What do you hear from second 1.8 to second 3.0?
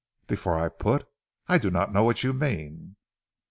know what you mean?"